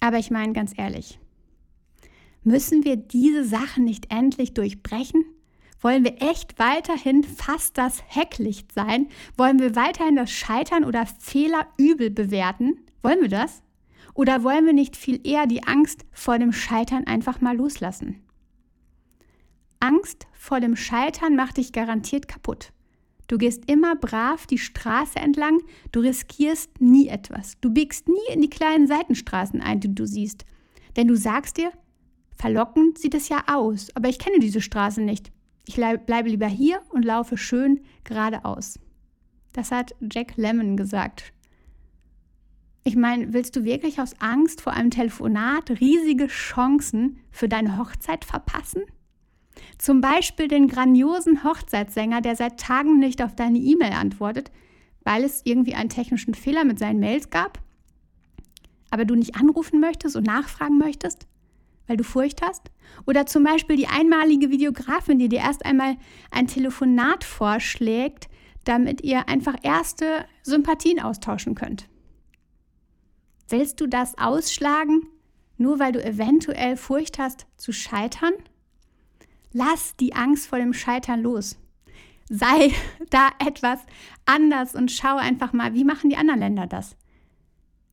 Aber 0.00 0.18
ich 0.18 0.30
meine 0.30 0.52
ganz 0.52 0.72
ehrlich, 0.76 1.18
Müssen 2.46 2.84
wir 2.84 2.94
diese 2.94 3.44
Sache 3.44 3.82
nicht 3.82 4.12
endlich 4.14 4.54
durchbrechen? 4.54 5.24
Wollen 5.80 6.04
wir 6.04 6.22
echt 6.22 6.60
weiterhin 6.60 7.24
fast 7.24 7.76
das 7.76 8.04
Hecklicht 8.06 8.70
sein? 8.70 9.08
Wollen 9.36 9.58
wir 9.58 9.74
weiterhin 9.74 10.14
das 10.14 10.30
Scheitern 10.30 10.84
oder 10.84 11.06
Fehler 11.06 11.66
übel 11.76 12.08
bewerten? 12.08 12.84
Wollen 13.02 13.20
wir 13.20 13.28
das? 13.28 13.62
Oder 14.14 14.44
wollen 14.44 14.64
wir 14.64 14.74
nicht 14.74 14.96
viel 14.96 15.26
eher 15.26 15.48
die 15.48 15.64
Angst 15.64 16.04
vor 16.12 16.38
dem 16.38 16.52
Scheitern 16.52 17.08
einfach 17.08 17.40
mal 17.40 17.56
loslassen? 17.56 18.22
Angst 19.86 20.26
vor 20.32 20.58
dem 20.58 20.74
Scheitern 20.74 21.36
macht 21.36 21.58
dich 21.58 21.72
garantiert 21.72 22.26
kaputt. 22.26 22.72
Du 23.28 23.38
gehst 23.38 23.70
immer 23.70 23.94
brav 23.94 24.46
die 24.48 24.58
Straße 24.58 25.16
entlang, 25.16 25.60
du 25.92 26.00
riskierst 26.00 26.80
nie 26.80 27.06
etwas. 27.06 27.56
Du 27.60 27.70
biegst 27.70 28.08
nie 28.08 28.34
in 28.34 28.40
die 28.40 28.50
kleinen 28.50 28.88
Seitenstraßen 28.88 29.60
ein, 29.60 29.78
die 29.78 29.94
du 29.94 30.04
siehst. 30.04 30.44
Denn 30.96 31.06
du 31.06 31.16
sagst 31.16 31.56
dir, 31.56 31.70
verlockend 32.34 32.98
sieht 32.98 33.14
es 33.14 33.28
ja 33.28 33.44
aus, 33.46 33.94
aber 33.94 34.08
ich 34.08 34.18
kenne 34.18 34.40
diese 34.40 34.60
Straße 34.60 35.02
nicht. 35.02 35.30
Ich 35.66 35.76
bleibe 35.76 36.28
lieber 36.28 36.48
hier 36.48 36.80
und 36.88 37.04
laufe 37.04 37.36
schön 37.36 37.80
geradeaus. 38.02 38.80
Das 39.52 39.70
hat 39.70 39.94
Jack 40.00 40.36
Lemmon 40.36 40.76
gesagt. 40.76 41.32
Ich 42.82 42.96
meine, 42.96 43.32
willst 43.32 43.54
du 43.54 43.64
wirklich 43.64 44.00
aus 44.00 44.20
Angst 44.20 44.60
vor 44.60 44.72
einem 44.72 44.90
Telefonat 44.90 45.70
riesige 45.80 46.26
Chancen 46.26 47.18
für 47.30 47.48
deine 47.48 47.78
Hochzeit 47.78 48.24
verpassen? 48.24 48.82
Zum 49.78 50.00
Beispiel 50.00 50.48
den 50.48 50.68
grandiosen 50.68 51.44
Hochzeitssänger, 51.44 52.20
der 52.20 52.36
seit 52.36 52.60
Tagen 52.60 52.98
nicht 52.98 53.22
auf 53.22 53.34
deine 53.34 53.58
E-Mail 53.58 53.92
antwortet, 53.92 54.50
weil 55.04 55.24
es 55.24 55.42
irgendwie 55.44 55.74
einen 55.74 55.88
technischen 55.88 56.34
Fehler 56.34 56.64
mit 56.64 56.78
seinen 56.78 57.00
Mails 57.00 57.30
gab? 57.30 57.60
Aber 58.90 59.04
du 59.04 59.14
nicht 59.14 59.36
anrufen 59.36 59.80
möchtest 59.80 60.16
und 60.16 60.26
nachfragen 60.26 60.78
möchtest? 60.78 61.26
weil 61.86 61.96
du 61.96 62.04
Furcht 62.04 62.42
hast? 62.42 62.70
Oder 63.06 63.26
zum 63.26 63.44
Beispiel 63.44 63.76
die 63.76 63.88
einmalige 63.88 64.50
Videografin, 64.50 65.18
die 65.18 65.28
dir 65.28 65.40
erst 65.40 65.64
einmal 65.64 65.96
ein 66.30 66.46
Telefonat 66.46 67.24
vorschlägt, 67.24 68.28
damit 68.64 69.02
ihr 69.02 69.28
einfach 69.28 69.56
erste 69.62 70.24
Sympathien 70.42 71.00
austauschen 71.00 71.54
könnt. 71.54 71.88
Willst 73.48 73.80
du 73.80 73.86
das 73.86 74.18
ausschlagen, 74.18 75.06
nur 75.56 75.78
weil 75.78 75.92
du 75.92 76.04
eventuell 76.04 76.76
Furcht 76.76 77.18
hast 77.18 77.46
zu 77.56 77.72
scheitern? 77.72 78.32
Lass 79.58 79.96
die 79.96 80.14
Angst 80.14 80.48
vor 80.48 80.58
dem 80.58 80.74
Scheitern 80.74 81.22
los. 81.22 81.56
Sei 82.28 82.72
da 83.08 83.30
etwas 83.38 83.78
anders 84.26 84.74
und 84.74 84.90
schau 84.90 85.16
einfach 85.16 85.54
mal, 85.54 85.72
wie 85.72 85.84
machen 85.84 86.10
die 86.10 86.18
anderen 86.18 86.40
Länder 86.40 86.66
das? 86.66 86.94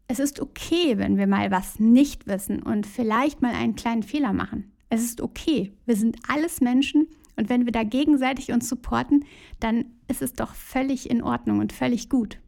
Es 0.10 0.20
ist 0.20 0.42
okay, 0.42 0.98
wenn 0.98 1.16
wir 1.16 1.26
mal 1.26 1.52
was 1.52 1.80
nicht 1.80 2.28
wissen 2.28 2.62
und 2.62 2.86
vielleicht 2.86 3.42
mal 3.42 3.54
einen 3.54 3.76
kleinen 3.76 4.04
Fehler 4.04 4.34
machen. 4.34 4.74
Es 4.90 5.04
ist 5.04 5.22
okay. 5.22 5.72
Wir 5.86 5.96
sind 5.96 6.18
alles 6.28 6.60
Menschen 6.60 7.08
und 7.38 7.48
wenn 7.48 7.64
wir 7.64 7.72
da 7.72 7.84
gegenseitig 7.84 8.52
uns 8.52 8.68
supporten, 8.68 9.24
dann 9.62 9.86
ist 10.10 10.22
es 10.22 10.34
doch 10.34 10.56
völlig 10.56 11.10
in 11.10 11.24
Ordnung 11.24 11.60
und 11.60 11.72
völlig 11.72 12.10
gut. 12.10 12.40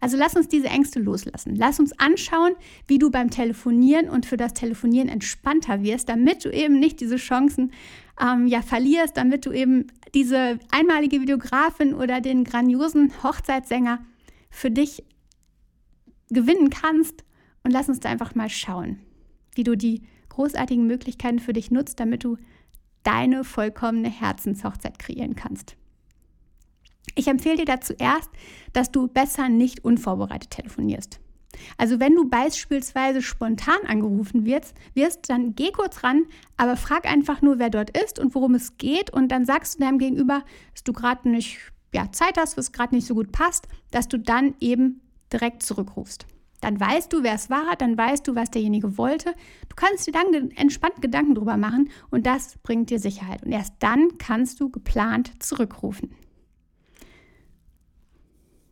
Also 0.00 0.16
lass 0.16 0.36
uns 0.36 0.48
diese 0.48 0.68
Ängste 0.68 1.00
loslassen. 1.00 1.54
Lass 1.56 1.80
uns 1.80 1.98
anschauen, 1.98 2.54
wie 2.86 2.98
du 2.98 3.10
beim 3.10 3.30
Telefonieren 3.30 4.08
und 4.08 4.26
für 4.26 4.36
das 4.36 4.54
Telefonieren 4.54 5.08
entspannter 5.08 5.82
wirst, 5.82 6.08
damit 6.08 6.44
du 6.44 6.50
eben 6.50 6.78
nicht 6.78 7.00
diese 7.00 7.16
Chancen 7.16 7.72
ähm, 8.20 8.46
ja 8.46 8.62
verlierst, 8.62 9.16
damit 9.16 9.46
du 9.46 9.52
eben 9.52 9.86
diese 10.14 10.58
einmalige 10.70 11.20
Videografin 11.20 11.94
oder 11.94 12.20
den 12.20 12.44
grandiosen 12.44 13.12
Hochzeitssänger 13.22 14.04
für 14.50 14.70
dich 14.70 15.04
gewinnen 16.30 16.70
kannst. 16.70 17.24
Und 17.64 17.70
lass 17.72 17.88
uns 17.88 18.00
da 18.00 18.08
einfach 18.08 18.34
mal 18.34 18.48
schauen, 18.48 19.00
wie 19.54 19.64
du 19.64 19.76
die 19.76 20.02
großartigen 20.28 20.86
Möglichkeiten 20.86 21.38
für 21.38 21.52
dich 21.52 21.70
nutzt, 21.70 21.98
damit 22.00 22.24
du 22.24 22.36
deine 23.02 23.42
vollkommene 23.42 24.10
Herzenshochzeit 24.10 24.98
kreieren 24.98 25.34
kannst. 25.34 25.77
Ich 27.14 27.28
empfehle 27.28 27.56
dir 27.56 27.64
dazu 27.64 27.94
erst, 27.98 28.30
dass 28.72 28.90
du 28.90 29.08
besser 29.08 29.48
nicht 29.48 29.84
unvorbereitet 29.84 30.50
telefonierst. 30.50 31.20
Also 31.76 32.00
wenn 32.00 32.14
du 32.14 32.28
beispielsweise 32.28 33.22
spontan 33.22 33.78
angerufen 33.86 34.44
wirst, 34.44 34.74
wirst, 34.94 35.30
dann 35.30 35.54
geh 35.54 35.70
kurz 35.72 36.04
ran, 36.04 36.24
aber 36.56 36.76
frag 36.76 37.06
einfach 37.06 37.42
nur, 37.42 37.58
wer 37.58 37.70
dort 37.70 37.96
ist 37.96 38.18
und 38.18 38.34
worum 38.34 38.54
es 38.54 38.76
geht 38.76 39.12
und 39.12 39.28
dann 39.28 39.44
sagst 39.44 39.74
du 39.74 39.80
deinem 39.80 39.98
Gegenüber, 39.98 40.44
dass 40.74 40.84
du 40.84 40.92
gerade 40.92 41.28
nicht 41.28 41.58
ja, 41.92 42.10
Zeit 42.12 42.36
hast, 42.36 42.56
was 42.56 42.72
gerade 42.72 42.94
nicht 42.94 43.06
so 43.06 43.14
gut 43.14 43.32
passt, 43.32 43.66
dass 43.90 44.08
du 44.08 44.18
dann 44.18 44.54
eben 44.60 45.00
direkt 45.32 45.62
zurückrufst. 45.62 46.26
Dann 46.60 46.80
weißt 46.80 47.12
du, 47.12 47.22
wer 47.22 47.34
es 47.34 47.50
war, 47.50 47.76
dann 47.76 47.96
weißt 47.96 48.26
du, 48.26 48.34
was 48.34 48.50
derjenige 48.50 48.98
wollte. 48.98 49.32
Du 49.68 49.76
kannst 49.76 50.06
dir 50.06 50.12
dann 50.12 50.50
entspannt 50.50 51.00
Gedanken 51.00 51.36
drüber 51.36 51.56
machen 51.56 51.90
und 52.10 52.26
das 52.26 52.58
bringt 52.64 52.90
dir 52.90 52.98
Sicherheit. 52.98 53.44
Und 53.44 53.52
erst 53.52 53.74
dann 53.78 54.18
kannst 54.18 54.58
du 54.58 54.68
geplant 54.68 55.30
zurückrufen. 55.38 56.10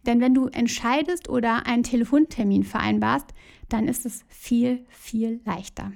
Denn 0.06 0.20
wenn 0.20 0.34
du 0.34 0.46
entscheidest 0.46 1.28
oder 1.28 1.66
einen 1.66 1.82
Telefontermin 1.82 2.62
vereinbarst, 2.62 3.26
dann 3.68 3.88
ist 3.88 4.06
es 4.06 4.24
viel, 4.28 4.84
viel 4.88 5.40
leichter. 5.44 5.92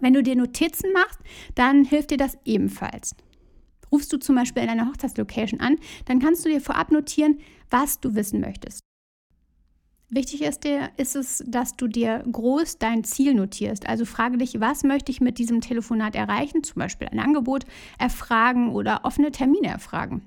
Wenn 0.00 0.14
du 0.14 0.22
dir 0.22 0.36
Notizen 0.36 0.92
machst, 0.92 1.20
dann 1.54 1.84
hilft 1.84 2.10
dir 2.10 2.18
das 2.18 2.36
ebenfalls. 2.44 3.14
Rufst 3.92 4.12
du 4.12 4.18
zum 4.18 4.34
Beispiel 4.34 4.62
in 4.62 4.68
einer 4.68 4.88
Hochzeitslocation 4.88 5.60
an, 5.60 5.76
dann 6.06 6.18
kannst 6.18 6.44
du 6.44 6.48
dir 6.48 6.60
vorab 6.60 6.90
notieren, 6.90 7.38
was 7.70 8.00
du 8.00 8.14
wissen 8.14 8.40
möchtest. 8.40 8.80
Wichtig 10.08 10.42
ist 10.42 10.62
dir, 10.64 10.90
ist 10.96 11.16
es, 11.16 11.42
dass 11.48 11.76
du 11.76 11.88
dir 11.88 12.24
groß 12.30 12.78
dein 12.78 13.02
Ziel 13.02 13.34
notierst. 13.34 13.88
Also 13.88 14.04
frage 14.04 14.38
dich, 14.38 14.60
was 14.60 14.84
möchte 14.84 15.10
ich 15.10 15.20
mit 15.20 15.38
diesem 15.38 15.60
Telefonat 15.60 16.14
erreichen? 16.14 16.62
Zum 16.62 16.78
Beispiel 16.78 17.08
ein 17.08 17.18
Angebot 17.18 17.64
erfragen 17.98 18.70
oder 18.70 19.04
offene 19.04 19.32
Termine 19.32 19.66
erfragen. 19.66 20.22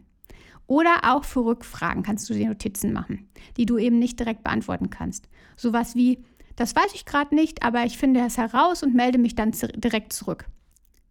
Oder 0.70 1.00
auch 1.02 1.24
für 1.24 1.44
Rückfragen 1.46 2.04
kannst 2.04 2.30
du 2.30 2.36
dir 2.36 2.48
Notizen 2.48 2.94
machen, 2.94 3.28
die 3.58 3.66
du 3.66 3.80
eben 3.80 3.98
nicht 3.98 4.20
direkt 4.20 4.44
beantworten 4.44 4.92
kannst. 4.92 5.28
Sowas 5.56 5.96
wie, 5.96 6.24
das 6.58 6.76
weiß 6.76 6.94
ich 6.94 7.06
gerade 7.06 7.34
nicht, 7.34 7.64
aber 7.64 7.86
ich 7.86 7.98
finde 7.98 8.20
es 8.20 8.38
heraus 8.38 8.84
und 8.84 8.94
melde 8.94 9.18
mich 9.18 9.34
dann 9.34 9.52
direkt 9.78 10.14
zurück. 10.14 10.46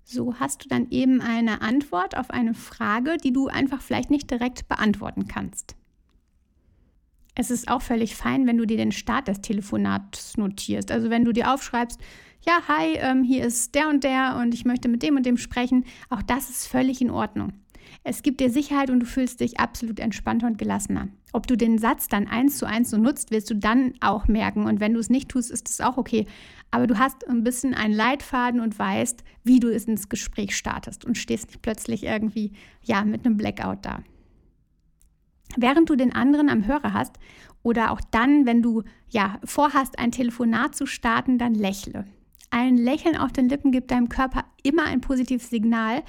So 0.05 0.37
hast 0.39 0.65
du 0.65 0.69
dann 0.69 0.87
eben 0.91 1.21
eine 1.21 1.61
Antwort 1.61 2.17
auf 2.17 2.31
eine 2.31 2.55
Frage, 2.55 3.17
die 3.17 3.33
du 3.33 3.49
einfach 3.49 3.83
vielleicht 3.83 4.13
nicht 4.13 4.31
direkt 4.31 4.69
beantworten 4.69 5.27
kannst. 5.27 5.75
Es 7.35 7.51
ist 7.51 7.67
auch 7.69 7.83
völlig 7.83 8.15
fein, 8.15 8.47
wenn 8.47 8.59
du 8.59 8.65
dir 8.65 8.77
den 8.77 8.93
Start 8.93 9.27
des 9.27 9.41
Telefonats 9.41 10.37
notierst. 10.37 10.93
Also 10.93 11.11
wenn 11.11 11.25
du 11.25 11.33
dir 11.33 11.53
aufschreibst, 11.53 12.01
ja, 12.47 12.61
hi, 12.69 12.95
ähm, 12.99 13.25
hier 13.25 13.45
ist 13.45 13.75
der 13.75 13.89
und 13.89 14.05
der 14.05 14.37
und 14.41 14.55
ich 14.55 14.65
möchte 14.65 14.89
mit 14.89 15.03
dem 15.03 15.17
und 15.17 15.27
dem 15.27 15.37
sprechen. 15.37 15.85
Auch 16.11 16.23
das 16.23 16.49
ist 16.49 16.69
völlig 16.69 17.01
in 17.01 17.11
Ordnung. 17.11 17.55
Es 18.05 18.23
gibt 18.23 18.41
dir 18.41 18.51
Sicherheit 18.51 18.91
und 18.91 19.01
du 19.01 19.07
fühlst 19.07 19.41
dich 19.41 19.61
absolut 19.61 20.01
entspannter 20.01 20.47
und 20.47 20.59
gelassener. 20.59 21.09
Ob 21.33 21.47
du 21.47 21.57
den 21.57 21.79
Satz 21.79 22.09
dann 22.09 22.27
eins 22.27 22.59
zu 22.59 22.67
eins 22.67 22.91
so 22.91 22.97
nutzt, 22.97 23.31
wirst 23.31 23.51
du 23.51 23.55
dann 23.55 23.93
auch 24.01 24.29
merken. 24.29 24.67
Und 24.67 24.81
wenn 24.81 24.95
du 24.95 25.01
es 25.01 25.11
nicht 25.11 25.29
tust, 25.29 25.51
ist 25.51 25.69
es 25.69 25.81
auch 25.81 25.97
okay. 25.97 26.27
Aber 26.71 26.87
du 26.87 26.99
hast 26.99 27.29
ein 27.29 27.45
bisschen 27.45 27.75
einen 27.75 27.95
Leitfaden 27.95 28.61
und 28.61 28.79
weißt, 28.79 29.25
wie 29.45 29.61
du 29.61 29.69
es 29.69 29.85
ins 29.85 30.09
Gespräch 30.09 30.57
startest 30.57 31.05
und 31.05 31.19
stehst 31.19 31.49
nicht 31.49 31.63
plötzlich 31.63 32.05
irgendwie 32.05 32.53
ja 32.83 33.05
mit 33.05 33.27
einem 33.27 33.37
Blackout 33.37 33.79
da. 33.83 34.03
Während 35.57 35.89
du 35.91 35.97
den 35.97 36.15
anderen 36.15 36.49
am 36.49 36.67
Hörer 36.67 36.93
hast 36.93 37.19
oder 37.63 37.91
auch 37.91 38.01
dann, 38.11 38.47
wenn 38.47 38.63
du 38.63 38.83
ja 39.09 39.39
vorhast, 39.45 39.99
ein 39.99 40.13
Telefonat 40.13 40.75
zu 40.75 40.87
starten, 40.87 41.39
dann 41.39 41.55
lächle. 41.55 42.07
Ein 42.51 42.77
Lächeln 42.77 43.17
auf 43.17 43.33
den 43.33 43.49
Lippen 43.49 43.73
gibt 43.73 43.91
deinem 43.91 44.09
Körper 44.09 44.45
immer 44.63 44.85
ein 44.85 45.01
positives 45.01 45.51
Signal. 45.51 46.03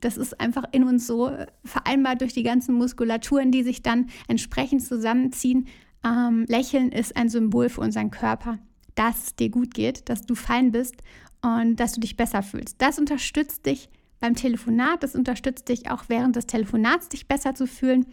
Das 0.00 0.16
ist 0.16 0.40
einfach 0.40 0.64
in 0.72 0.84
uns 0.84 1.06
so 1.06 1.30
vereinbart 1.64 2.20
durch 2.20 2.32
die 2.32 2.42
ganzen 2.42 2.74
Muskulaturen, 2.74 3.50
die 3.50 3.62
sich 3.62 3.82
dann 3.82 4.08
entsprechend 4.28 4.84
zusammenziehen. 4.84 5.68
Ähm, 6.04 6.44
Lächeln 6.48 6.92
ist 6.92 7.16
ein 7.16 7.28
Symbol 7.28 7.68
für 7.68 7.80
unseren 7.80 8.10
Körper, 8.10 8.58
dass 8.94 9.24
es 9.24 9.36
dir 9.36 9.50
gut 9.50 9.74
geht, 9.74 10.08
dass 10.08 10.22
du 10.22 10.34
fein 10.34 10.72
bist 10.72 10.96
und 11.42 11.76
dass 11.76 11.92
du 11.92 12.00
dich 12.00 12.16
besser 12.16 12.42
fühlst. 12.42 12.80
Das 12.80 12.98
unterstützt 12.98 13.66
dich 13.66 13.88
beim 14.20 14.34
Telefonat, 14.34 15.02
das 15.02 15.14
unterstützt 15.14 15.68
dich 15.68 15.90
auch 15.90 16.04
während 16.08 16.36
des 16.36 16.46
Telefonats, 16.46 17.08
dich 17.08 17.28
besser 17.28 17.54
zu 17.54 17.66
fühlen 17.66 18.06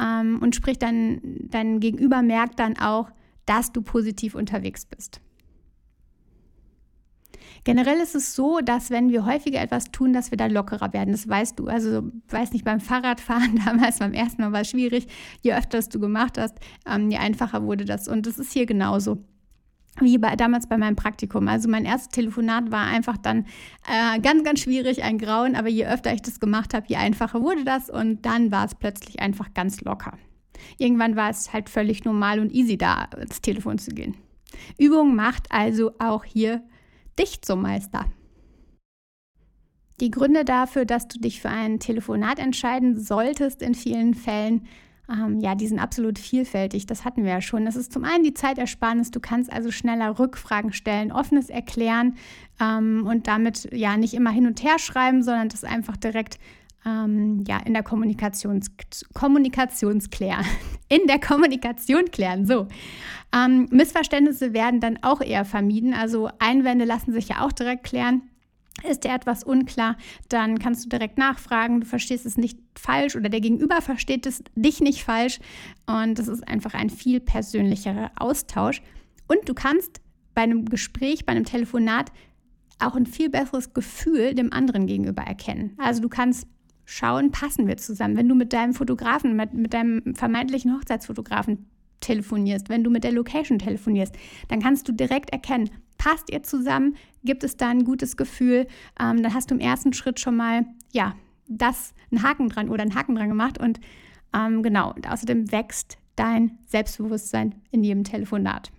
ähm, 0.00 0.38
und 0.40 0.54
sprich 0.54 0.78
dann, 0.78 1.20
dein 1.22 1.80
Gegenüber 1.80 2.22
merkt 2.22 2.58
dann 2.58 2.78
auch, 2.78 3.10
dass 3.46 3.72
du 3.72 3.82
positiv 3.82 4.34
unterwegs 4.34 4.86
bist. 4.86 5.20
Generell 7.64 7.98
ist 8.00 8.14
es 8.14 8.34
so, 8.34 8.60
dass 8.60 8.90
wenn 8.90 9.10
wir 9.10 9.26
häufiger 9.26 9.60
etwas 9.60 9.90
tun, 9.90 10.12
dass 10.12 10.30
wir 10.30 10.38
da 10.38 10.46
lockerer 10.46 10.92
werden. 10.92 11.12
Das 11.12 11.28
weißt 11.28 11.58
du. 11.58 11.66
Also, 11.66 12.10
weiß 12.28 12.52
nicht, 12.52 12.64
beim 12.64 12.80
Fahrradfahren 12.80 13.60
damals, 13.64 13.98
beim 13.98 14.14
ersten 14.14 14.42
Mal 14.42 14.52
war 14.52 14.62
es 14.62 14.70
schwierig. 14.70 15.06
Je 15.42 15.54
öfter 15.54 15.80
du 15.80 16.00
gemacht 16.00 16.38
hast, 16.38 16.56
ähm, 16.86 17.10
je 17.10 17.18
einfacher 17.18 17.62
wurde 17.64 17.84
das. 17.84 18.08
Und 18.08 18.26
das 18.26 18.38
ist 18.38 18.52
hier 18.52 18.66
genauso 18.66 19.24
wie 20.00 20.18
bei, 20.18 20.36
damals 20.36 20.68
bei 20.68 20.78
meinem 20.78 20.96
Praktikum. 20.96 21.48
Also 21.48 21.68
mein 21.68 21.84
erstes 21.84 22.08
Telefonat 22.08 22.70
war 22.70 22.86
einfach 22.86 23.16
dann 23.16 23.46
äh, 23.88 24.18
ganz, 24.20 24.44
ganz 24.44 24.60
schwierig, 24.60 25.02
ein 25.02 25.18
Grauen, 25.18 25.56
aber 25.56 25.68
je 25.68 25.86
öfter 25.86 26.12
ich 26.14 26.22
das 26.22 26.40
gemacht 26.40 26.74
habe, 26.74 26.86
je 26.88 26.96
einfacher 26.96 27.42
wurde 27.42 27.64
das 27.64 27.90
und 27.90 28.24
dann 28.24 28.50
war 28.50 28.64
es 28.64 28.74
plötzlich 28.74 29.20
einfach 29.20 29.52
ganz 29.52 29.80
locker. 29.82 30.16
Irgendwann 30.78 31.16
war 31.16 31.30
es 31.30 31.52
halt 31.52 31.68
völlig 31.68 32.04
normal 32.04 32.38
und 32.38 32.52
easy, 32.52 32.76
da 32.76 33.08
ins 33.20 33.40
Telefon 33.40 33.78
zu 33.78 33.90
gehen. 33.90 34.16
Übung 34.78 35.14
macht 35.14 35.50
also 35.50 35.92
auch 35.98 36.24
hier 36.24 36.62
dich 37.20 37.42
zum 37.42 37.62
Meister. 37.62 38.06
Die 40.00 40.10
Gründe 40.10 40.44
dafür, 40.44 40.86
dass 40.86 41.08
du 41.08 41.18
dich 41.18 41.40
für 41.40 41.50
ein 41.50 41.78
Telefonat 41.78 42.38
entscheiden 42.38 42.98
solltest 42.98 43.60
in 43.60 43.74
vielen 43.74 44.14
Fällen, 44.14 44.66
ähm, 45.10 45.40
ja, 45.40 45.54
die 45.54 45.66
sind 45.66 45.80
absolut 45.80 46.18
vielfältig. 46.18 46.86
Das 46.86 47.04
hatten 47.04 47.24
wir 47.24 47.32
ja 47.32 47.40
schon. 47.40 47.64
Das 47.64 47.76
ist 47.76 47.92
zum 47.92 48.04
einen 48.04 48.22
die 48.22 48.34
Zeitersparnis. 48.34 49.10
Du 49.10 49.20
kannst 49.20 49.52
also 49.52 49.70
schneller 49.70 50.18
Rückfragen 50.18 50.72
stellen, 50.72 51.10
offenes 51.10 51.50
erklären 51.50 52.16
ähm, 52.60 53.06
und 53.06 53.26
damit 53.26 53.68
ja 53.72 53.96
nicht 53.96 54.14
immer 54.14 54.30
hin 54.30 54.46
und 54.46 54.62
her 54.62 54.78
schreiben, 54.78 55.22
sondern 55.22 55.48
das 55.48 55.64
einfach 55.64 55.96
direkt 55.96 56.38
ähm, 56.86 57.44
ja, 57.46 57.58
in 57.58 57.74
der 57.74 57.82
Kommunikations 57.82 58.70
Kommunikationsklären. 59.14 60.44
In 60.88 61.06
der 61.06 61.20
Kommunikation 61.20 62.06
klären. 62.10 62.46
So. 62.46 62.66
Ähm, 63.32 63.68
Missverständnisse 63.70 64.52
werden 64.52 64.80
dann 64.80 64.98
auch 65.02 65.20
eher 65.20 65.44
vermieden. 65.44 65.94
Also 65.94 66.28
Einwände 66.40 66.84
lassen 66.84 67.12
sich 67.12 67.28
ja 67.28 67.44
auch 67.44 67.52
direkt 67.52 67.84
klären. 67.84 68.22
Ist 68.88 69.04
dir 69.04 69.12
etwas 69.12 69.44
unklar, 69.44 69.96
dann 70.28 70.58
kannst 70.58 70.84
du 70.84 70.88
direkt 70.88 71.18
nachfragen. 71.18 71.80
Du 71.80 71.86
verstehst 71.86 72.26
es 72.26 72.36
nicht 72.36 72.58
falsch 72.76 73.14
oder 73.14 73.28
der 73.28 73.40
Gegenüber 73.40 73.82
versteht 73.82 74.26
es 74.26 74.42
dich 74.54 74.80
nicht 74.80 75.04
falsch. 75.04 75.38
Und 75.86 76.18
das 76.18 76.28
ist 76.28 76.48
einfach 76.48 76.74
ein 76.74 76.90
viel 76.90 77.20
persönlicherer 77.20 78.10
Austausch. 78.16 78.82
Und 79.28 79.48
du 79.48 79.54
kannst 79.54 80.00
bei 80.34 80.42
einem 80.42 80.64
Gespräch, 80.64 81.26
bei 81.26 81.32
einem 81.32 81.44
Telefonat 81.44 82.10
auch 82.78 82.96
ein 82.96 83.06
viel 83.06 83.28
besseres 83.28 83.74
Gefühl 83.74 84.34
dem 84.34 84.52
anderen 84.52 84.86
gegenüber 84.86 85.22
erkennen. 85.22 85.76
Also 85.78 86.00
du 86.00 86.08
kannst 86.08 86.46
schauen, 86.84 87.30
passen 87.30 87.66
wir 87.66 87.76
zusammen. 87.76 88.16
Wenn 88.16 88.28
du 88.28 88.34
mit 88.34 88.52
deinem 88.52 88.74
Fotografen, 88.74 89.36
mit, 89.36 89.54
mit 89.54 89.72
deinem 89.74 90.14
vermeintlichen 90.14 90.74
Hochzeitsfotografen 90.74 91.66
telefonierst, 92.00 92.68
wenn 92.68 92.82
du 92.82 92.90
mit 92.90 93.04
der 93.04 93.12
Location 93.12 93.58
telefonierst, 93.58 94.14
dann 94.48 94.60
kannst 94.60 94.88
du 94.88 94.92
direkt 94.92 95.30
erkennen, 95.30 95.70
passt 95.98 96.30
ihr 96.30 96.42
zusammen, 96.42 96.96
gibt 97.24 97.44
es 97.44 97.56
da 97.56 97.68
ein 97.68 97.84
gutes 97.84 98.16
Gefühl, 98.16 98.66
ähm, 98.98 99.22
dann 99.22 99.34
hast 99.34 99.50
du 99.50 99.54
im 99.54 99.60
ersten 99.60 99.92
Schritt 99.92 100.18
schon 100.18 100.36
mal, 100.36 100.64
ja, 100.92 101.14
das, 101.46 101.94
einen 102.10 102.22
Haken 102.22 102.48
dran 102.48 102.68
oder 102.68 102.82
einen 102.82 102.94
Haken 102.94 103.14
dran 103.14 103.28
gemacht 103.28 103.58
und 103.58 103.80
ähm, 104.34 104.62
genau, 104.62 104.92
und 104.94 105.10
außerdem 105.10 105.50
wächst 105.52 105.98
dein 106.16 106.58
Selbstbewusstsein 106.66 107.56
in 107.70 107.82
jedem 107.82 108.04
Telefonat. 108.04 108.70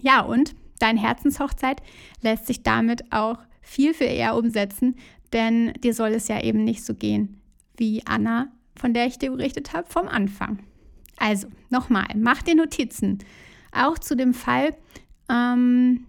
Ja, 0.00 0.20
und 0.20 0.54
deine 0.78 1.00
Herzenshochzeit 1.00 1.82
lässt 2.22 2.46
sich 2.46 2.62
damit 2.62 3.12
auch 3.12 3.38
viel, 3.68 3.94
viel 3.94 4.08
eher 4.08 4.36
umsetzen, 4.36 4.96
denn 5.32 5.74
dir 5.84 5.92
soll 5.92 6.10
es 6.10 6.28
ja 6.28 6.42
eben 6.42 6.64
nicht 6.64 6.84
so 6.84 6.94
gehen 6.94 7.40
wie 7.76 8.02
Anna, 8.06 8.48
von 8.74 8.94
der 8.94 9.06
ich 9.06 9.18
dir 9.18 9.30
berichtet 9.30 9.72
habe, 9.72 9.88
vom 9.88 10.08
Anfang. 10.08 10.58
Also, 11.16 11.48
nochmal, 11.70 12.06
mach 12.16 12.42
dir 12.42 12.54
Notizen. 12.54 13.18
Auch 13.72 13.98
zu 13.98 14.16
dem 14.16 14.34
Fall, 14.34 14.74
ähm, 15.28 16.06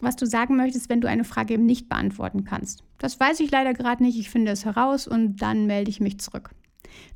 was 0.00 0.16
du 0.16 0.26
sagen 0.26 0.56
möchtest, 0.56 0.88
wenn 0.88 1.00
du 1.00 1.08
eine 1.08 1.24
Frage 1.24 1.54
eben 1.54 1.66
nicht 1.66 1.88
beantworten 1.88 2.44
kannst. 2.44 2.84
Das 2.98 3.18
weiß 3.18 3.40
ich 3.40 3.50
leider 3.50 3.72
gerade 3.74 4.02
nicht. 4.02 4.18
Ich 4.18 4.28
finde 4.28 4.52
es 4.52 4.64
heraus 4.64 5.06
und 5.06 5.36
dann 5.36 5.66
melde 5.66 5.90
ich 5.90 6.00
mich 6.00 6.18
zurück. 6.18 6.50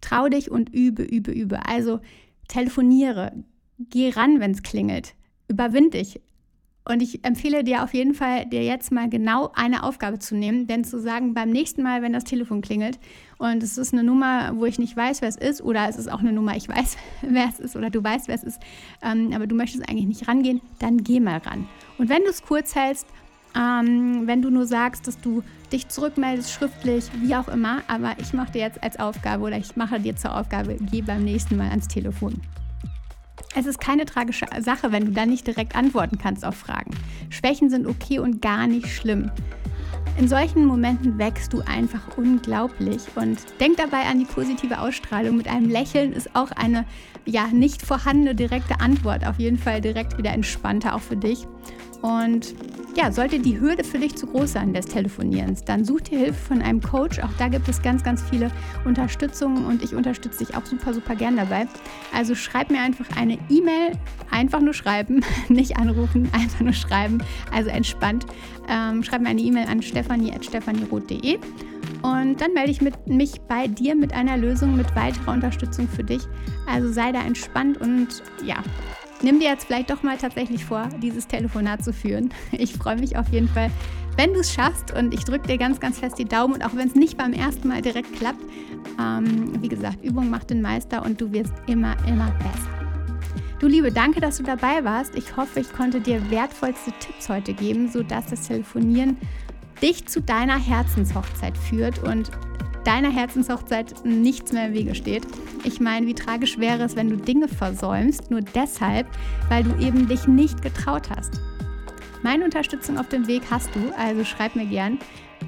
Trau 0.00 0.28
dich 0.28 0.50
und 0.50 0.72
übe, 0.72 1.02
übe, 1.02 1.32
übe. 1.32 1.66
Also 1.66 2.00
telefoniere, 2.48 3.32
geh 3.78 4.10
ran, 4.10 4.40
wenn 4.40 4.52
es 4.52 4.62
klingelt. 4.62 5.14
Überwind 5.48 5.94
dich. 5.94 6.20
Und 6.84 7.00
ich 7.00 7.24
empfehle 7.24 7.62
dir 7.62 7.84
auf 7.84 7.94
jeden 7.94 8.12
Fall, 8.12 8.46
dir 8.46 8.64
jetzt 8.64 8.90
mal 8.90 9.08
genau 9.08 9.52
eine 9.54 9.84
Aufgabe 9.84 10.18
zu 10.18 10.34
nehmen, 10.34 10.66
denn 10.66 10.82
zu 10.82 11.00
sagen, 11.00 11.32
beim 11.32 11.50
nächsten 11.50 11.82
Mal, 11.82 12.02
wenn 12.02 12.12
das 12.12 12.24
Telefon 12.24 12.60
klingelt 12.60 12.98
und 13.38 13.62
es 13.62 13.78
ist 13.78 13.92
eine 13.92 14.02
Nummer, 14.02 14.52
wo 14.56 14.64
ich 14.64 14.80
nicht 14.80 14.96
weiß, 14.96 15.22
wer 15.22 15.28
es 15.28 15.36
ist, 15.36 15.62
oder 15.62 15.88
es 15.88 15.96
ist 15.96 16.10
auch 16.10 16.18
eine 16.18 16.32
Nummer, 16.32 16.56
ich 16.56 16.68
weiß, 16.68 16.96
wer 17.22 17.48
es 17.48 17.60
ist, 17.60 17.76
oder 17.76 17.88
du 17.88 18.02
weißt, 18.02 18.26
wer 18.26 18.34
es 18.34 18.42
ist, 18.42 18.60
ähm, 19.02 19.32
aber 19.32 19.46
du 19.46 19.54
möchtest 19.54 19.88
eigentlich 19.88 20.06
nicht 20.06 20.28
rangehen, 20.28 20.60
dann 20.80 21.04
geh 21.04 21.20
mal 21.20 21.38
ran. 21.38 21.68
Und 21.98 22.08
wenn 22.08 22.22
du 22.22 22.30
es 22.30 22.42
kurz 22.42 22.74
hältst, 22.74 23.06
ähm, 23.54 24.26
wenn 24.26 24.42
du 24.42 24.50
nur 24.50 24.66
sagst, 24.66 25.06
dass 25.06 25.20
du 25.20 25.42
dich 25.72 25.88
zurückmeldest, 25.88 26.50
schriftlich, 26.50 27.04
wie 27.20 27.36
auch 27.36 27.48
immer, 27.48 27.82
aber 27.86 28.16
ich 28.18 28.32
mache 28.32 28.52
dir 28.52 28.60
jetzt 28.60 28.82
als 28.82 28.98
Aufgabe 28.98 29.44
oder 29.44 29.58
ich 29.58 29.76
mache 29.76 30.00
dir 30.00 30.16
zur 30.16 30.36
Aufgabe, 30.36 30.76
geh 30.90 31.02
beim 31.02 31.22
nächsten 31.22 31.56
Mal 31.56 31.68
ans 31.68 31.86
Telefon. 31.86 32.40
Es 33.54 33.66
ist 33.66 33.80
keine 33.80 34.06
tragische 34.06 34.46
Sache, 34.60 34.92
wenn 34.92 35.04
du 35.04 35.12
dann 35.12 35.28
nicht 35.28 35.46
direkt 35.46 35.76
antworten 35.76 36.16
kannst 36.16 36.44
auf 36.44 36.56
Fragen. 36.56 36.96
Schwächen 37.28 37.68
sind 37.68 37.86
okay 37.86 38.18
und 38.18 38.40
gar 38.40 38.66
nicht 38.66 38.88
schlimm. 38.88 39.30
In 40.18 40.28
solchen 40.28 40.64
Momenten 40.66 41.18
wächst 41.18 41.52
du 41.52 41.60
einfach 41.60 42.16
unglaublich 42.16 43.02
und 43.14 43.38
denk 43.60 43.76
dabei 43.76 44.04
an 44.04 44.18
die 44.18 44.24
positive 44.24 44.78
Ausstrahlung. 44.78 45.36
Mit 45.36 45.48
einem 45.48 45.70
Lächeln 45.70 46.12
ist 46.12 46.34
auch 46.34 46.50
eine 46.52 46.84
ja 47.24 47.46
nicht 47.48 47.82
vorhandene 47.82 48.34
direkte 48.34 48.80
Antwort 48.80 49.26
auf 49.26 49.38
jeden 49.38 49.58
Fall 49.58 49.80
direkt 49.80 50.18
wieder 50.18 50.32
entspannter 50.32 50.94
auch 50.94 51.00
für 51.00 51.16
dich. 51.16 51.46
Und 52.02 52.54
ja, 52.96 53.10
sollte 53.10 53.38
die 53.38 53.58
Hürde 53.58 53.84
für 53.84 53.98
dich 53.98 54.16
zu 54.16 54.26
groß 54.26 54.52
sein 54.52 54.74
des 54.74 54.86
Telefonierens, 54.86 55.64
dann 55.64 55.84
such 55.84 56.02
dir 56.02 56.18
Hilfe 56.18 56.48
von 56.48 56.60
einem 56.60 56.82
Coach. 56.82 57.20
Auch 57.20 57.32
da 57.38 57.48
gibt 57.48 57.68
es 57.68 57.80
ganz, 57.80 58.02
ganz 58.02 58.22
viele 58.22 58.50
Unterstützungen 58.84 59.64
und 59.64 59.82
ich 59.82 59.94
unterstütze 59.94 60.44
dich 60.44 60.56
auch 60.56 60.66
super, 60.66 60.92
super 60.92 61.14
gern 61.14 61.36
dabei. 61.36 61.66
Also 62.14 62.34
schreib 62.34 62.70
mir 62.70 62.80
einfach 62.80 63.06
eine 63.16 63.38
E-Mail, 63.48 63.92
einfach 64.30 64.60
nur 64.60 64.74
schreiben, 64.74 65.24
nicht 65.48 65.78
anrufen, 65.78 66.28
einfach 66.32 66.60
nur 66.60 66.74
schreiben. 66.74 67.22
Also 67.50 67.70
entspannt. 67.70 68.26
Ähm, 68.68 69.02
schreib 69.02 69.22
mir 69.22 69.30
eine 69.30 69.40
E-Mail 69.40 69.68
an 69.68 69.80
stefanie.stefanieroth.de 69.80 71.38
und 72.02 72.40
dann 72.40 72.52
melde 72.52 72.70
ich 72.70 72.80
mit, 72.80 73.06
mich 73.06 73.40
bei 73.42 73.68
dir 73.68 73.94
mit 73.94 74.12
einer 74.12 74.36
Lösung, 74.36 74.76
mit 74.76 74.94
weiterer 74.96 75.32
Unterstützung 75.32 75.88
für 75.88 76.04
dich. 76.04 76.22
Also 76.66 76.92
sei 76.92 77.12
da 77.12 77.22
entspannt 77.22 77.80
und 77.80 78.22
ja, 78.44 78.56
nimm 79.22 79.38
dir 79.38 79.48
jetzt 79.48 79.64
vielleicht 79.64 79.90
doch 79.90 80.02
mal 80.02 80.16
tatsächlich 80.18 80.64
vor, 80.64 80.88
dieses 81.02 81.26
Telefonat 81.26 81.84
zu 81.84 81.92
führen. 81.92 82.30
Ich 82.52 82.74
freue 82.74 82.96
mich 82.96 83.16
auf 83.16 83.28
jeden 83.28 83.48
Fall, 83.48 83.70
wenn 84.16 84.34
du 84.34 84.40
es 84.40 84.52
schaffst 84.52 84.92
und 84.92 85.14
ich 85.14 85.24
drücke 85.24 85.48
dir 85.48 85.58
ganz, 85.58 85.80
ganz 85.80 85.98
fest 85.98 86.18
die 86.18 86.24
Daumen 86.24 86.54
und 86.54 86.64
auch 86.64 86.74
wenn 86.74 86.88
es 86.88 86.94
nicht 86.94 87.16
beim 87.16 87.32
ersten 87.32 87.68
Mal 87.68 87.82
direkt 87.82 88.14
klappt, 88.14 88.42
ähm, 89.00 89.62
wie 89.62 89.68
gesagt, 89.68 90.04
Übung 90.04 90.28
macht 90.30 90.50
den 90.50 90.60
Meister 90.60 91.02
und 91.02 91.20
du 91.20 91.32
wirst 91.32 91.54
immer, 91.66 91.96
immer 92.06 92.30
besser. 92.38 92.82
Du 93.58 93.68
Liebe, 93.68 93.92
danke, 93.92 94.20
dass 94.20 94.38
du 94.38 94.42
dabei 94.42 94.84
warst. 94.84 95.14
Ich 95.14 95.36
hoffe, 95.36 95.60
ich 95.60 95.72
konnte 95.72 96.00
dir 96.00 96.30
wertvollste 96.30 96.92
Tipps 96.98 97.28
heute 97.28 97.54
geben, 97.54 97.88
sodass 97.88 98.26
das 98.26 98.48
Telefonieren 98.48 99.16
dich 99.80 100.06
zu 100.06 100.20
deiner 100.20 100.58
Herzenshochzeit 100.58 101.56
führt 101.56 102.02
und 102.02 102.30
deiner 102.84 103.10
Herzenshochzeit 103.10 104.04
nichts 104.04 104.52
mehr 104.52 104.68
im 104.68 104.74
Wege 104.74 104.94
steht. 104.94 105.26
Ich 105.64 105.80
meine, 105.80 106.06
wie 106.06 106.14
tragisch 106.14 106.58
wäre 106.58 106.82
es, 106.82 106.96
wenn 106.96 107.10
du 107.10 107.16
Dinge 107.16 107.48
versäumst, 107.48 108.30
nur 108.30 108.40
deshalb, 108.40 109.06
weil 109.48 109.64
du 109.64 109.76
eben 109.78 110.08
dich 110.08 110.26
nicht 110.26 110.62
getraut 110.62 111.08
hast. 111.10 111.40
Meine 112.22 112.44
Unterstützung 112.44 112.98
auf 112.98 113.08
dem 113.08 113.26
Weg 113.26 113.42
hast 113.50 113.74
du, 113.74 113.92
also 113.96 114.24
schreib 114.24 114.54
mir 114.54 114.66
gern. 114.66 114.98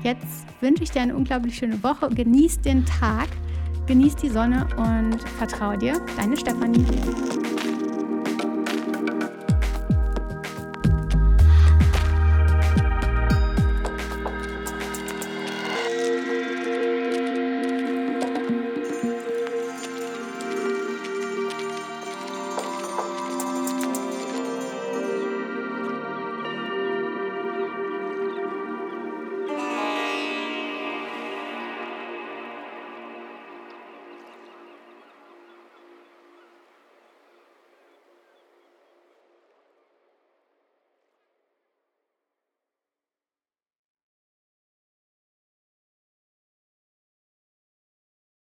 Jetzt 0.02 0.46
wünsche 0.60 0.82
ich 0.82 0.90
dir 0.90 1.02
eine 1.02 1.14
unglaublich 1.14 1.56
schöne 1.56 1.82
Woche. 1.82 2.08
Genieß 2.08 2.60
den 2.60 2.84
Tag, 2.84 3.28
genieß 3.86 4.16
die 4.16 4.28
Sonne 4.28 4.66
und 4.76 5.20
vertraue 5.38 5.78
dir. 5.78 6.00
Deine 6.16 6.36
Stefanie. 6.36 6.84